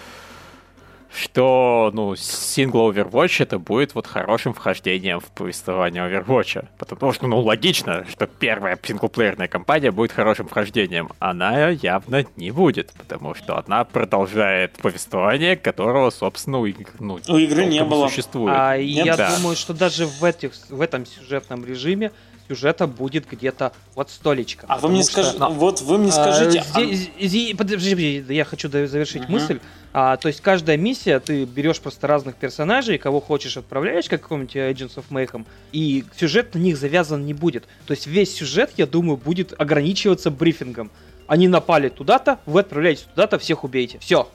[1.14, 6.66] что, ну, сингл Overwatch это будет вот хорошим вхождением в повествование Overwatch.
[6.78, 11.10] Потому что, ну, логично, что первая синглплеерная кампания будет хорошим вхождением.
[11.18, 17.36] Она явно не будет, потому что она продолжает повествование, которого, собственно, у игр, ну, У
[17.36, 18.08] игры не было.
[18.08, 18.54] существует.
[18.58, 19.36] А Нет, я да.
[19.36, 22.10] думаю, что даже в, этих, в этом сюжетном режиме
[22.48, 24.66] сюжета будет где-то вот столечко.
[24.68, 25.44] А вы мне что- скажите...
[25.50, 26.64] Вот вы мне скажите...
[26.74, 29.32] А, а- здесь- зи- подожди, я хочу завершить Мгм.
[29.32, 29.60] мысль.
[29.94, 34.56] А, то есть каждая миссия, ты берешь просто разных персонажей, кого хочешь отправляешь, как какого-нибудь
[34.56, 37.64] Agents of Mayhem, и сюжет на них завязан не будет.
[37.86, 40.90] То есть весь сюжет, я думаю, будет ограничиваться брифингом.
[41.26, 43.98] Они напали туда-то, вы отправляетесь туда-то, всех убейте.
[43.98, 44.28] Все.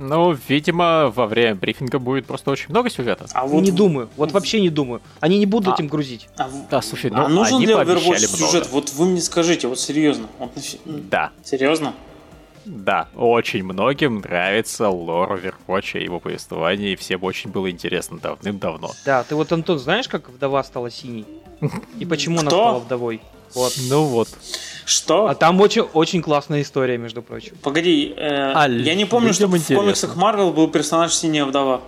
[0.00, 3.26] Ну, видимо, во время брифинга будет просто очень много сюжета.
[3.34, 3.60] а вот...
[3.62, 4.08] Не думаю.
[4.16, 5.02] Вот вообще не думаю.
[5.18, 5.74] Они не будут А.
[5.74, 6.28] этим грузить.
[6.38, 8.16] а Да, слушай, ну, а нужен ли Overwatch много.
[8.18, 8.68] сюжет?
[8.70, 10.28] Вот вы мне скажите, вот серьезно.
[10.38, 10.52] Вот
[10.84, 11.94] Да, Серьезно?
[12.64, 18.92] да, очень многим нравится лор Overwatch и его повествование, и всем очень было интересно давным-давно.
[19.04, 21.26] Да, ты вот, Антон, знаешь, как вдова стала синей?
[21.98, 22.60] И почему она Кто?
[22.60, 23.20] стала вдовой?
[23.54, 23.74] Вот.
[23.90, 24.28] Ну вот.
[24.88, 25.26] Что?
[25.26, 27.52] А там очень, очень классная история, между прочим.
[27.62, 31.82] Погоди, э, А, я не помню, что в комиксах Марвел был персонаж Синяя Вдова.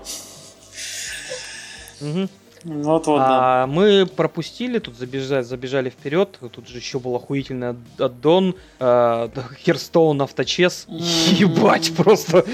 [2.03, 2.29] Мгм.
[2.65, 3.63] Вот, вот, да.
[3.63, 6.39] А мы пропустили, тут забежали, забежали вперед.
[6.55, 10.85] Тут же еще был охуительный ад- аддон, Херстоун авточес.
[10.89, 12.45] Ебать, просто.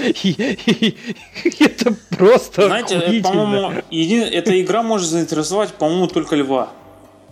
[1.59, 6.69] Это просто Знаете, э, по-моему, еди- эта игра может заинтересовать, по-моему, только льва.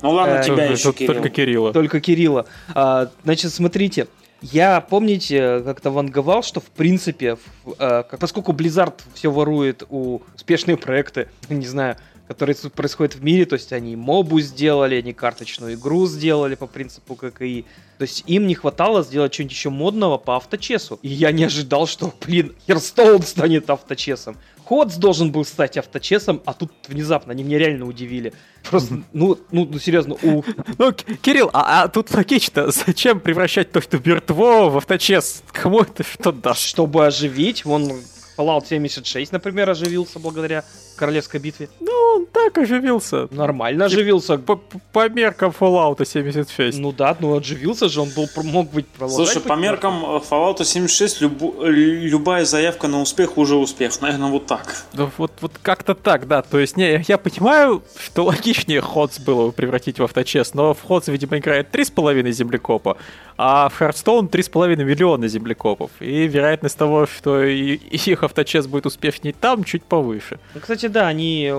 [0.05, 1.33] Ну ладно, Э, тебя еще, тут Только Кирилл.
[1.33, 1.73] Кирилла.
[1.73, 2.45] Только Кирилла.
[2.73, 4.07] А, значит, смотрите.
[4.41, 10.21] Я, помните, как-то ванговал, что в принципе, в- э, как- поскольку Blizzard все ворует у
[10.35, 11.95] успешные проекты, не знаю,
[12.27, 17.15] которые происходят в мире, то есть они мобу сделали, они карточную игру сделали по принципу
[17.15, 17.65] ККИ,
[17.97, 20.99] то есть им не хватало сделать что-нибудь еще модного по авточесу.
[21.03, 24.37] И я не ожидал, что, блин, Херстоун станет авточесом.
[24.65, 28.33] Ходс должен был стать авточесом, а тут внезапно они меня реально удивили.
[28.67, 30.43] Просто, ну, ну, ну серьезно, у
[30.79, 35.43] Ну, Кирилл, а, а тут логично, зачем превращать то, что мертво, в авточес?
[35.51, 36.61] Кому это что даст?
[36.61, 37.63] чтобы оживить.
[37.63, 37.91] Вон
[38.37, 40.65] Fallout 76, например, оживился благодаря
[40.95, 41.69] королевской битве?
[41.79, 43.27] Ну, он так оживился.
[43.31, 44.37] Нормально оживился.
[44.37, 46.77] По, по меркам Fallout 76.
[46.77, 49.33] Ну да, ну отживился же, он был мог быть продолжать.
[49.33, 53.99] Слушай, по меркам э, Fallout 76 люб, любая заявка на успех уже успех.
[54.01, 54.75] Наверное, вот так.
[54.93, 56.41] Ну, вот, вот как-то так, да.
[56.41, 61.07] То есть, не, я понимаю, что логичнее Ходс было превратить в авточес, но в Ходс,
[61.07, 62.97] видимо, играет 3,5 землекопа,
[63.37, 65.91] а в Hearthstone 3,5 миллиона землекопов.
[65.99, 70.39] И вероятность того, что их авточес будет успешнее там, чуть повыше.
[70.53, 71.51] Ну, кстати, да, они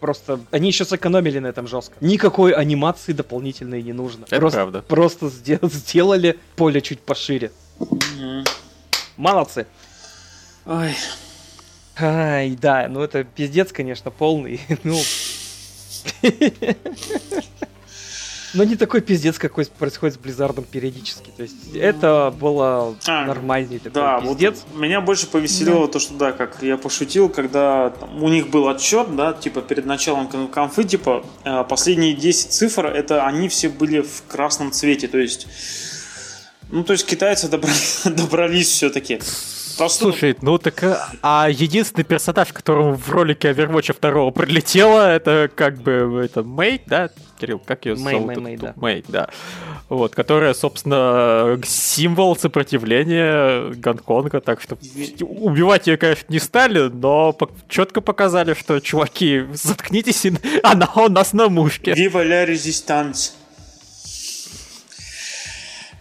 [0.00, 0.40] просто...
[0.50, 1.94] Они еще сэкономили на этом жестко.
[2.00, 4.24] Никакой анимации дополнительной не нужно.
[4.24, 4.82] Это просто, правда.
[4.82, 7.52] Просто сделали поле чуть пошире.
[7.78, 8.48] Mm-hmm.
[9.16, 9.66] Молодцы.
[10.66, 10.94] Ой.
[11.98, 14.60] Ай, да, ну это пиздец, конечно, полный.
[14.84, 15.00] ну...
[18.56, 21.30] Но не такой пиздец, какой происходит с Близзардом периодически.
[21.36, 24.64] То есть это было а, нормальный такой да, пиздец.
[24.72, 25.92] Вот меня больше повеселило да.
[25.92, 29.84] то, что да, как я пошутил, когда там, у них был отчет, да, типа перед
[29.84, 35.06] началом конфы, типа э, последние 10 цифр, это они все были в красном цвете.
[35.06, 35.46] То есть,
[36.70, 39.20] ну, то есть китайцы добрались, добрались все-таки.
[39.88, 45.78] Слушай, ну так а, а единственный персонаж, которому в ролике Overwatch 2 прилетело, это как
[45.78, 47.10] бы это Мэй, да?
[47.38, 48.26] Кирилл, как ее Мэй, зовут?
[48.28, 48.72] Мэй, Мэй, да.
[48.76, 49.28] Мэй, да.
[49.88, 54.78] Вот, которая, собственно, символ сопротивления Гонконга, так что
[55.20, 57.36] убивать ее, конечно, не стали, но
[57.68, 60.26] четко показали, что, чуваки, заткнитесь,
[60.62, 61.92] она у нас на мушке.
[61.92, 63.32] Viva la resistance.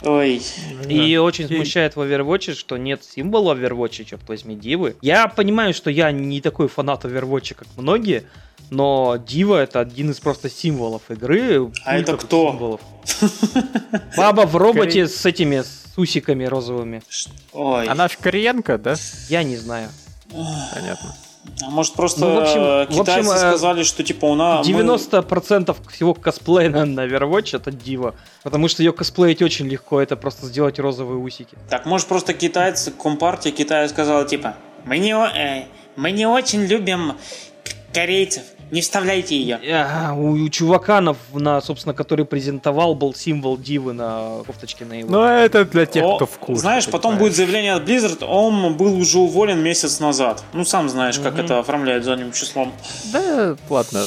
[0.05, 0.41] Ой.
[0.87, 1.21] И да.
[1.21, 4.95] очень смущает в Overwatch, что нет символа Overwatch, черт возьми, дивы.
[5.01, 8.23] Я понимаю, что я не такой фанат Overwatch, как многие,
[8.69, 11.71] но Дива это один из просто символов игры.
[11.83, 12.51] А это кто?
[12.51, 12.81] Символов.
[14.17, 17.01] Баба в роботе с этими с усиками розовыми.
[17.53, 17.87] Ой.
[17.87, 18.95] Она ж Кореенко, да?
[19.29, 19.89] Я не знаю.
[20.73, 21.15] Понятно.
[21.61, 24.67] А может просто ну, в общем, китайцы в общем, сказали, что типа у нас...
[24.67, 25.91] 90% мы...
[25.91, 28.15] всего косплея на, на Overwatch это Дива.
[28.43, 31.57] Потому что ее косплеить очень легко, это просто сделать розовые усики.
[31.69, 34.55] Так, может просто китайцы, компартия Китая сказала типа,
[34.85, 37.13] мы не, э, мы не очень любим
[37.93, 38.43] корейцев.
[38.71, 39.59] Не вставляйте ее.
[39.71, 44.93] А, у, у чувака, на, на, собственно, который презентовал, был символ Дивы на кофточке на
[44.93, 45.11] его.
[45.11, 46.61] Ну, это для тех, О, кто в курсе.
[46.61, 50.43] Знаешь, потом будет заявление от Blizzard, он был уже уволен месяц назад.
[50.53, 51.45] Ну, сам знаешь, как mm-hmm.
[51.45, 52.73] это оформляют задним числом.
[53.13, 54.03] Да, ладно.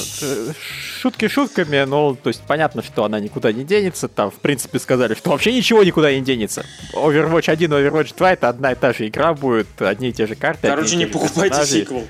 [0.99, 4.09] Шутки шутками, но, то есть, понятно, что она никуда не денется.
[4.09, 6.65] Там, в принципе, сказали, что вообще ничего никуда не денется.
[6.93, 10.27] Overwatch 1 и Overwatch 2 это одна и та же игра будет, одни и те
[10.27, 10.67] же карты.
[10.67, 12.03] Короче, не покупайте сиквел.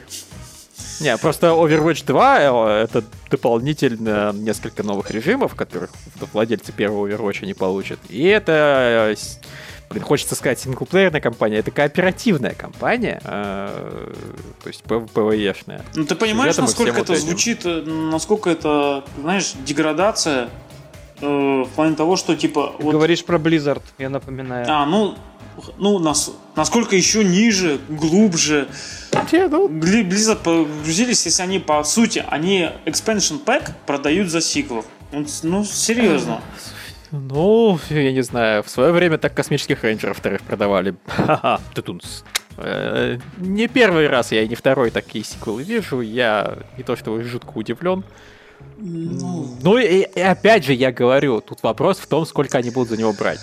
[1.00, 5.92] Не, просто Overwatch 2 э, это дополнительно несколько новых режимов, которых
[6.34, 8.00] владельцы первого Overwatch не получат.
[8.10, 9.16] И это, э,
[9.90, 14.14] блин, хочется сказать, синглплеерная компания, это кооперативная компания, э,
[14.62, 15.84] то есть PvE-шная.
[15.96, 20.50] Ну ты понимаешь, насколько это вот звучит, э, насколько это, знаешь, деградация
[21.22, 22.76] э, в плане того, что типа...
[22.78, 22.92] Ты вот...
[22.92, 24.66] говоришь про Blizzard, я напоминаю.
[24.70, 25.16] А, ну,
[25.78, 28.68] ну, нас, насколько еще ниже, глубже.
[29.12, 34.86] Blizzard погрузились, если они, по сути, они expansion pack продают за сиквел.
[35.12, 36.42] Ну, ну серьезно.
[37.12, 40.96] Ну, я не знаю, в свое время так космических рейнджеров вторых продавали.
[41.08, 42.24] Ха-ха, тутунс.
[42.58, 46.02] Э, не первый раз я и не второй такие сиквелы вижу.
[46.02, 48.04] Я не то что жутко удивлен.
[48.78, 52.90] Ну, ну и, и опять же я говорю, тут вопрос в том, сколько они будут
[52.90, 53.40] за него брать.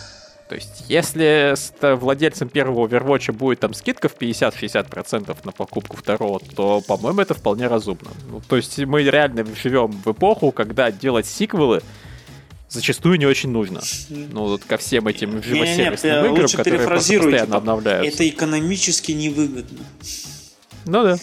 [0.49, 6.39] То есть, если с владельцем первого Overwatch будет там скидка в 50-60% на покупку второго,
[6.39, 8.11] то, по-моему, это вполне разумно.
[8.31, 11.83] Ну, то есть, мы реально живем в эпоху, когда делать сиквелы
[12.69, 13.81] зачастую не очень нужно.
[14.09, 18.15] Ну, вот ко всем этим живосервисным не, не, играм, которые постоянно типа, обновляются.
[18.15, 19.85] Это экономически невыгодно.
[20.85, 21.17] Ну да.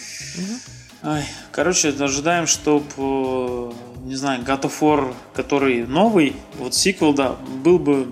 [1.02, 3.72] Ой, короче, ожидаем, чтобы, э,
[4.04, 8.08] не знаю, God of War, который новый, вот сиквел, да, был бы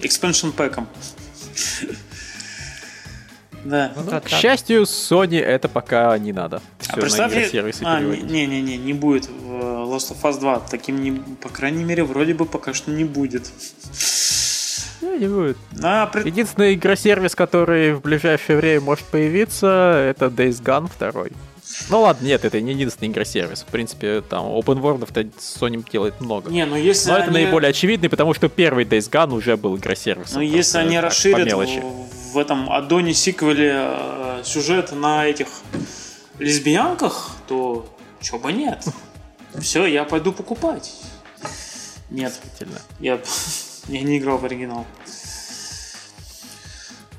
[0.00, 0.88] expansion пэком.
[3.64, 3.92] Да.
[3.96, 6.62] Ну, к счастью, Sony это пока не надо.
[6.78, 10.60] Все а представь, на сервисы а, не-не-не, не будет в Last of Us 2.
[10.70, 13.50] Таким, не, по крайней мере, вроде бы пока что не будет.
[15.02, 15.58] Не, не будет.
[15.82, 16.26] А, пред...
[16.26, 21.26] Единственный игросервис, который в ближайшее время может появиться, это Days Gone 2.
[21.90, 23.62] Ну ладно, нет, это не единственный игросервис.
[23.62, 26.50] В принципе, там open world Sony делает много.
[26.50, 27.24] Не, ну если Но они...
[27.24, 30.36] это наиболее очевидный, потому что первый Days Gone уже был игросервисом.
[30.36, 35.48] Ну если они расширят в, в этом аддоне сиквеле э, сюжет на этих
[36.38, 37.88] лесбиянках, то
[38.20, 38.84] чё бы нет.
[39.60, 40.92] Все, я пойду покупать.
[42.10, 42.38] Нет.
[43.00, 43.20] Я,
[43.88, 44.86] я не играл в оригинал.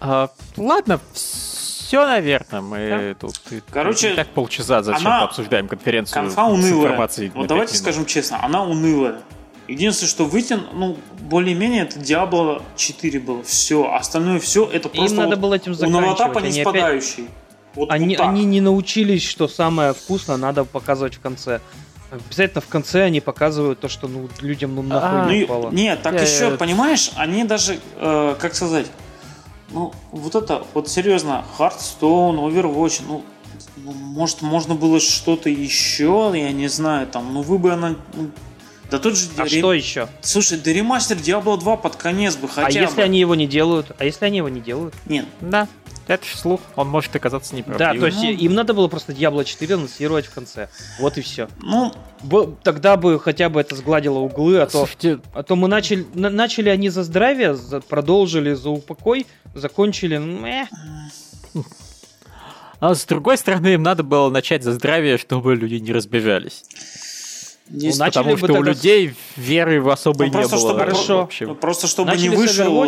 [0.02, 1.49] А, ладно, все,
[1.98, 2.62] наверное.
[2.62, 3.28] Мы да?
[3.28, 3.40] тут
[3.72, 5.24] Короче, так полчаса зачем она...
[5.24, 6.98] обсуждаем конференцию конфа унылая.
[6.98, 7.84] Вот давайте минут.
[7.84, 9.20] скажем честно, она унылая.
[9.68, 13.44] Единственное, что вытян, ну, более-менее это Diablo 4 было.
[13.44, 13.92] Все.
[13.94, 16.34] Остальное все это просто Им надо было этим заканчивать.
[16.34, 17.24] по не спадающий.
[17.24, 17.34] Опять...
[17.76, 21.62] Вот, они, вот они не научились, что самое вкусное надо показывать в конце.
[22.12, 26.02] Обязательно в конце они показывают то, что ну, людям ну нахуй а, не ну, Нет,
[26.02, 28.88] так я, еще, понимаешь, они даже, э, как сказать,
[29.72, 33.24] ну, вот это, вот серьезно, Hearthstone, Overwatch, ну,
[33.78, 38.30] ну может, можно было что-то еще, я не знаю, там, ну, вы бы она, ну,
[38.90, 39.28] да тут же...
[39.38, 39.50] А ре...
[39.50, 40.08] что еще?
[40.22, 42.80] Слушай, да ремастер Diablo 2 под конец бы хотя А бы.
[42.80, 43.92] если они его не делают?
[44.00, 44.96] А если они его не делают?
[45.06, 45.26] Нет.
[45.42, 45.68] Да.
[46.10, 47.94] Это же слух, он может оказаться неправдивым.
[47.94, 48.32] Да, то есть ну...
[48.32, 50.68] им надо было просто Diablo 4 анонсировать в конце.
[51.00, 51.48] Вот и все.
[51.62, 51.94] Ну,
[52.24, 55.20] Б- тогда бы хотя бы это сгладило углы, а то, Слушайте...
[55.34, 60.18] а то мы начали, на- начали они за здравие, за, продолжили за упокой, закончили...
[60.18, 60.66] Мeh.
[62.80, 66.64] А с другой стороны, им надо было начать за здравие, чтобы люди не разбежались.
[67.72, 70.58] Здесь ну, потому что у людей веры в особо ну, не было.
[70.58, 71.30] Чтобы, Хорошо.
[71.40, 72.84] Про, просто чтобы начали не вышел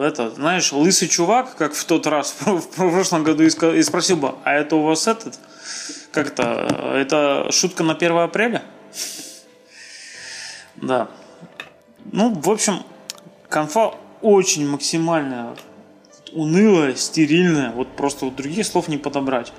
[0.00, 4.34] э, это, знаешь, лысый чувак, как в тот раз в прошлом году и спросил бы,
[4.44, 5.38] а это у вас этот,
[6.12, 6.44] как-то,
[6.94, 8.62] это шутка на 1 апреля?
[10.76, 11.08] Да.
[12.10, 12.82] Ну, в общем,
[13.48, 15.54] конфа очень максимально
[16.32, 19.52] унылая, стерильная, вот просто вот других слов не подобрать.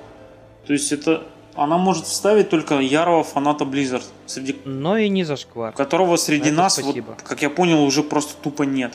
[0.66, 1.22] То есть это
[1.56, 4.04] она может вставить только ярого фаната Blizzard.
[4.26, 4.56] Среди...
[4.64, 5.72] Но и не зашквар.
[5.72, 8.94] Которого среди Это нас, вот, как я понял, уже просто тупо нет.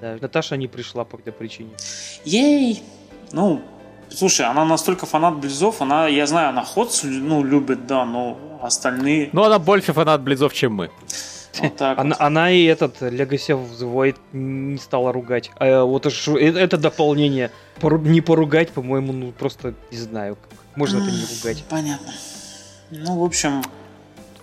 [0.00, 1.70] Да, Наташа не пришла по какой-то причине.
[2.24, 2.82] Ей!
[3.32, 3.60] Ну,
[4.08, 9.30] слушай, она настолько фанат Близов, она, я знаю, она ход ну, любит, да, но остальные...
[9.32, 10.90] Ну, она больше фанат Близов, чем мы.
[11.58, 12.20] Вот так она, вот.
[12.20, 15.50] она и этот Legacy of the Void не стала ругать.
[15.56, 17.50] А, вот это, это дополнение.
[17.80, 20.38] Пору, не поругать, по-моему, ну просто не знаю.
[20.76, 21.64] Можно это не ругать.
[21.68, 22.12] Понятно.
[22.90, 23.62] Ну, в общем...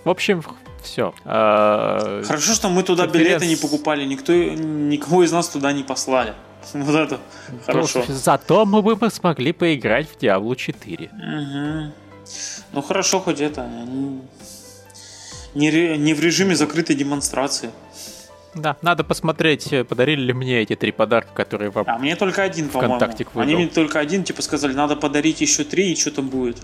[0.04, 0.44] В общем,
[0.84, 1.14] все.
[1.26, 2.24] А...
[2.26, 3.42] Хорошо, что мы туда Конференц...
[3.42, 6.34] билеты не покупали, никто, никого из нас туда не послали.
[6.74, 7.20] Вот это
[7.66, 8.04] хорошо.
[8.08, 11.10] Зато мы бы смогли поиграть в Diablo 4.
[11.12, 11.92] Угу.
[12.74, 13.70] Ну хорошо, хоть это.
[15.58, 17.72] Не, не в режиме закрытой демонстрации.
[18.54, 22.44] Да, надо посмотреть, э, подарили ли мне эти три подарка, которые вам А мне только
[22.44, 23.00] один, по-моему.
[23.34, 26.58] Они мне только один, типа сказали, надо подарить еще три, и что там будет.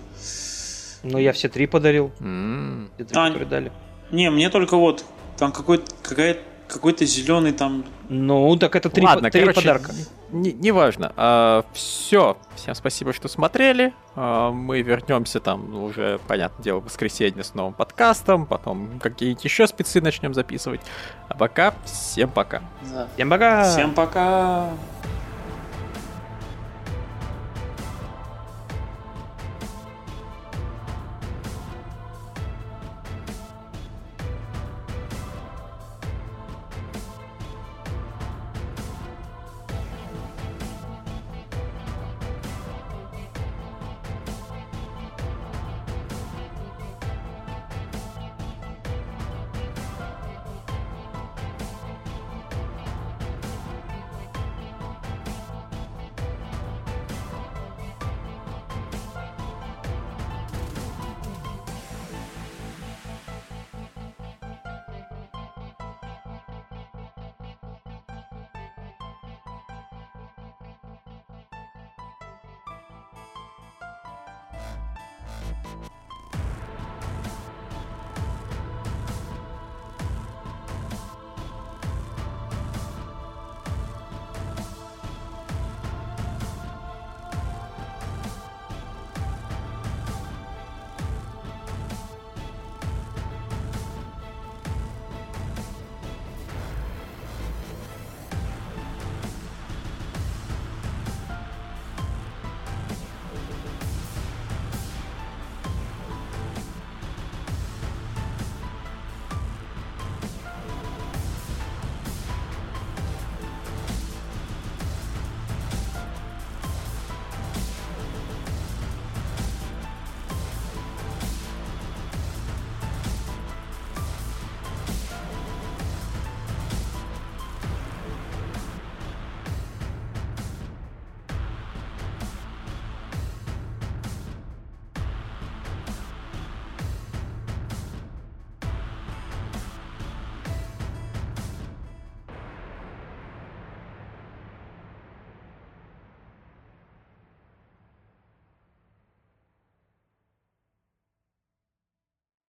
[1.02, 2.12] Ну, я все три подарил.
[2.20, 2.88] Mm.
[2.94, 3.72] Все три, а, которые дали.
[4.12, 5.04] Не, мне только вот,
[5.38, 6.38] там какой-то какая
[6.74, 7.84] какой-то зеленый там.
[8.08, 9.92] Ну, так это три, Ладно, три короче, подарка.
[10.30, 11.04] Неважно.
[11.06, 12.36] Не, а, все.
[12.56, 13.94] Всем спасибо, что смотрели.
[14.16, 18.44] А, мы вернемся там уже, понятное дело, в воскресенье с новым подкастом.
[18.44, 20.80] Потом какие-нибудь еще спецы начнем записывать.
[21.28, 22.62] А пока, всем пока.
[22.92, 23.08] Да.
[23.14, 23.70] Всем пока.
[23.70, 24.68] Всем пока.